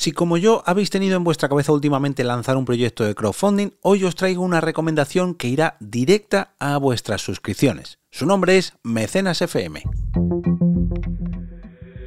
[0.00, 4.04] Si como yo habéis tenido en vuestra cabeza últimamente lanzar un proyecto de crowdfunding, hoy
[4.04, 7.98] os traigo una recomendación que irá directa a vuestras suscripciones.
[8.08, 9.82] Su nombre es Mecenas FM.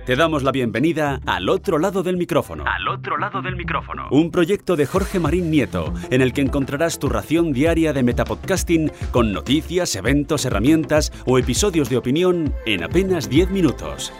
[0.06, 2.64] Te damos la bienvenida al otro lado del micrófono.
[2.66, 4.08] Al otro lado del micrófono.
[4.10, 8.90] Un proyecto de Jorge Marín Nieto, en el que encontrarás tu ración diaria de metapodcasting
[9.12, 14.14] con noticias, eventos, herramientas o episodios de opinión en apenas 10 minutos.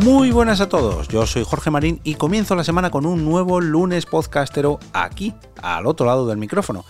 [0.00, 3.62] Muy buenas a todos, yo soy Jorge Marín y comienzo la semana con un nuevo
[3.62, 6.84] lunes podcastero aquí, al otro lado del micrófono.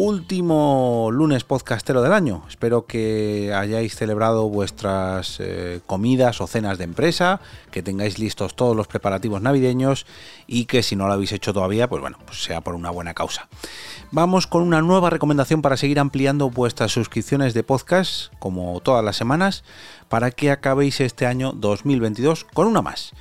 [0.00, 2.44] Último lunes podcastero del año.
[2.48, 7.40] Espero que hayáis celebrado vuestras eh, comidas o cenas de empresa,
[7.72, 10.06] que tengáis listos todos los preparativos navideños
[10.46, 13.12] y que si no lo habéis hecho todavía, pues bueno, pues sea por una buena
[13.12, 13.48] causa.
[14.12, 19.16] Vamos con una nueva recomendación para seguir ampliando vuestras suscripciones de podcast, como todas las
[19.16, 19.64] semanas,
[20.08, 23.14] para que acabéis este año 2022 con una más.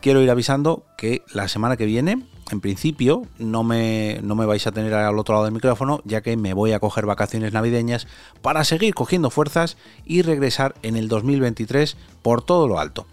[0.00, 4.66] Quiero ir avisando que la semana que viene, en principio, no me, no me vais
[4.66, 8.06] a tener al otro lado del micrófono, ya que me voy a coger vacaciones navideñas
[8.42, 13.06] para seguir cogiendo fuerzas y regresar en el 2023 por todo lo alto.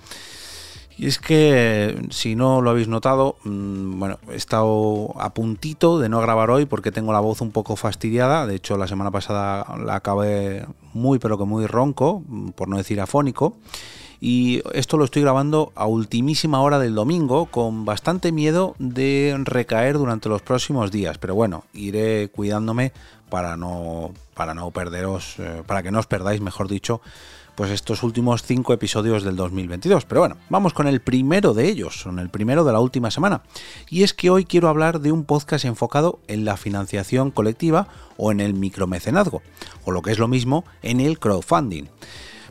[0.97, 6.09] Y es que, si no lo habéis notado, mm, bueno, he estado a puntito de
[6.09, 8.45] no grabar hoy porque tengo la voz un poco fastidiada.
[8.45, 12.77] De hecho, la semana pasada la acabé muy, pero que muy ronco, mm, por no
[12.77, 13.57] decir afónico.
[14.23, 19.97] Y esto lo estoy grabando a ultimísima hora del domingo, con bastante miedo de recaer
[19.97, 21.17] durante los próximos días.
[21.17, 22.93] Pero bueno, iré cuidándome
[23.31, 27.01] para no, para no perderos, eh, para que no os perdáis, mejor dicho,
[27.55, 30.05] pues estos últimos cinco episodios del 2022.
[30.05, 33.41] Pero bueno, vamos con el primero de ellos, con el primero de la última semana.
[33.89, 38.31] Y es que hoy quiero hablar de un podcast enfocado en la financiación colectiva o
[38.31, 39.41] en el micromecenazgo,
[39.83, 41.85] o lo que es lo mismo, en el crowdfunding.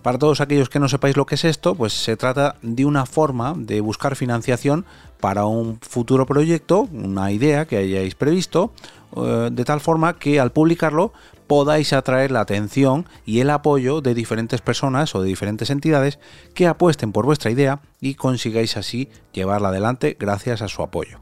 [0.02, 3.04] Para todos aquellos que no sepáis lo que es esto, pues se trata de una
[3.04, 4.86] forma de buscar financiación
[5.20, 8.72] para un futuro proyecto, una idea que hayáis previsto,
[9.16, 11.12] eh, de tal forma que al publicarlo
[11.46, 16.18] podáis atraer la atención y el apoyo de diferentes personas o de diferentes entidades
[16.54, 21.18] que apuesten por vuestra idea y consigáis así llevarla adelante gracias a su apoyo.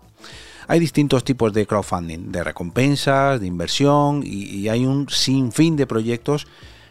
[0.69, 6.47] Hay distintos tipos de crowdfunding, de recompensas, de inversión y, hay un sinfín de proyectos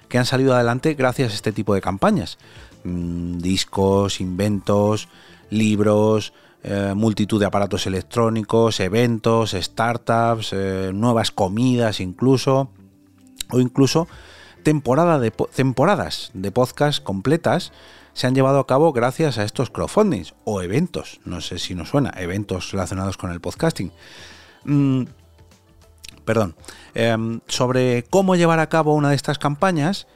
[0.09, 2.37] que han salido adelante gracias a este tipo de campañas.
[2.83, 5.09] Mm, discos, inventos,
[5.49, 12.69] libros, eh, multitud de aparatos electrónicos, eventos, startups, eh, nuevas comidas incluso,
[13.51, 14.07] o incluso
[14.63, 17.71] de temporadas de podcast completas
[18.13, 21.89] se han llevado a cabo gracias a estos crowdfundings o eventos, no sé si nos
[21.89, 23.91] suena, eventos relacionados con el podcasting.
[24.65, 25.03] Mm,
[26.27, 26.55] perdón,
[26.93, 30.07] em, sobre cómo llevar a cabo una de estas campañas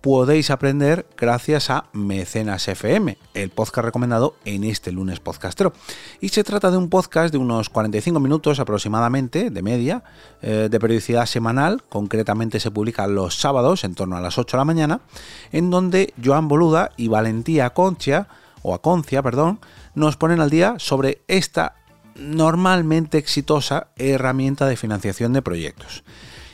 [0.00, 5.72] podéis aprender gracias a Mecenas FM, el podcast recomendado en este lunes podcastero.
[6.20, 10.02] Y se trata de un podcast de unos 45 minutos aproximadamente, de media,
[10.42, 14.60] eh, de periodicidad semanal, concretamente se publica los sábados en torno a las 8 de
[14.60, 15.00] la mañana,
[15.52, 18.26] en donde Joan Boluda y Valentía Concia,
[18.62, 19.60] o Aconcia, perdón,
[19.94, 21.76] nos ponen al día sobre esta
[22.20, 26.04] normalmente exitosa herramienta de financiación de proyectos.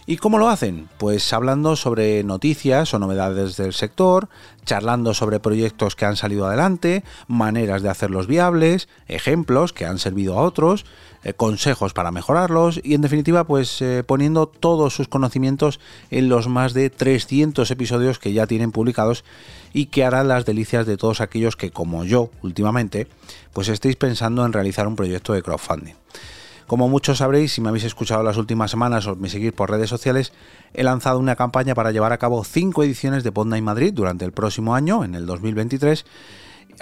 [0.08, 0.88] ¿Y cómo lo hacen?
[0.98, 4.28] Pues hablando sobre noticias o novedades del sector,
[4.64, 10.38] charlando sobre proyectos que han salido adelante, maneras de hacerlos viables, ejemplos que han servido
[10.38, 10.86] a otros,
[11.24, 15.80] eh, consejos para mejorarlos y en definitiva pues eh, poniendo todos sus conocimientos
[16.12, 19.24] en los más de 300 episodios que ya tienen publicados
[19.72, 23.08] y que harán las delicias de todos aquellos que como yo últimamente
[23.52, 25.94] pues estéis pensando en realizar un proyecto de crowdfunding.
[26.66, 29.88] Como muchos sabréis, si me habéis escuchado las últimas semanas o me seguís por redes
[29.88, 30.32] sociales,
[30.75, 34.32] he lanzado una campaña para llevar a cabo cinco ediciones de Podnight Madrid durante el
[34.32, 36.04] próximo año, en el 2023.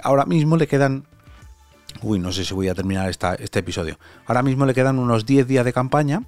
[0.03, 1.05] Ahora mismo le quedan
[2.01, 3.97] Uy, no sé si voy a terminar este episodio.
[4.25, 6.23] Ahora mismo le quedan unos 10 días de campaña,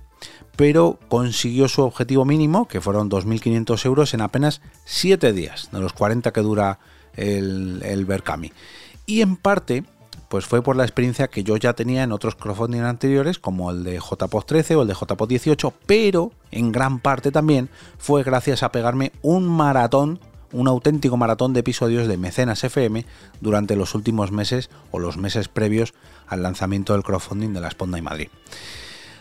[0.56, 5.94] pero consiguió su objetivo mínimo, que fueron 2.500 euros, en apenas 7 días, de los
[5.94, 6.79] 40 que dura
[7.13, 8.53] el, el Berkami.
[9.06, 9.83] Y en parte
[10.29, 13.83] pues fue por la experiencia que yo ya tenía en otros crowdfunding anteriores, como el
[13.83, 18.63] de JPOD 13 o el de JPOD 18, pero en gran parte también fue gracias
[18.63, 20.19] a pegarme un maratón,
[20.51, 23.06] un auténtico maratón de episodios de Mecenas FM
[23.41, 25.94] durante los últimos meses o los meses previos
[26.27, 28.27] al lanzamiento del crowdfunding de la Sponda y Madrid.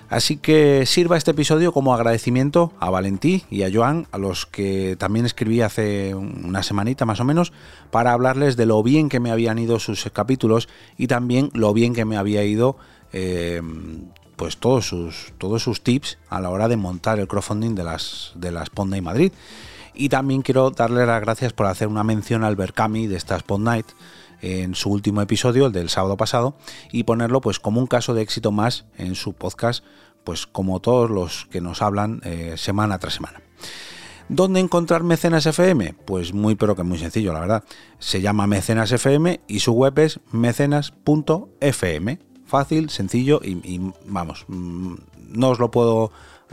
[0.09, 4.97] Así que sirva este episodio como agradecimiento a Valentí y a Joan, a los que
[4.97, 7.53] también escribí hace una semanita más o menos,
[7.91, 11.93] para hablarles de lo bien que me habían ido sus capítulos y también lo bien
[11.93, 12.77] que me había ido
[13.13, 13.61] eh,
[14.37, 18.33] pues todos sus, todos sus tips a la hora de montar el crowdfunding de las,
[18.37, 19.33] de las y Madrid.
[19.95, 23.61] Y también quiero darle las gracias por hacer una mención al Berkami de esta Spot
[23.61, 23.87] Night
[24.43, 26.57] en su último episodio, el del sábado pasado,
[26.93, 29.85] y ponerlo pues como un caso de éxito más en su podcast,
[30.25, 33.41] pues como todos los que nos hablan eh, semana tras semana.
[34.29, 35.95] ¿Dónde encontrar Mecenas FM?
[36.05, 37.63] Pues muy pero que muy sencillo, la verdad.
[38.01, 42.19] Se llama Mecenas FM y su web es mecenas.fm.
[42.45, 44.95] Fácil, sencillo y, vamos, mm,
[45.31, 46.11] no os lo puedo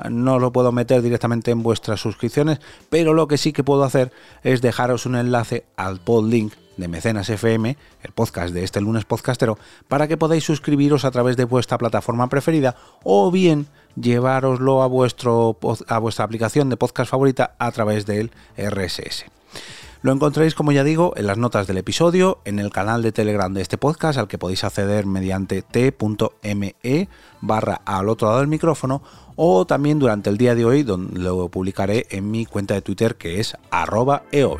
[0.10, 2.60] no lo puedo meter directamente en vuestras suscripciones,
[2.90, 7.30] pero lo que sí que puedo hacer es dejaros un enlace al podlink de Mecenas
[7.30, 11.78] FM, el podcast de este lunes podcastero, para que podáis suscribiros a través de vuestra
[11.78, 18.06] plataforma preferida o bien llevároslo a, vuestro, a vuestra aplicación de podcast favorita a través
[18.06, 19.26] del RSS.
[20.04, 23.54] Lo encontréis, como ya digo, en las notas del episodio, en el canal de Telegram
[23.54, 27.08] de este podcast, al que podéis acceder mediante t.me
[27.40, 29.02] barra al otro lado del micrófono,
[29.38, 33.16] o también durante el día de hoy, donde lo publicaré en mi cuenta de Twitter,
[33.16, 34.60] que es arroba eov.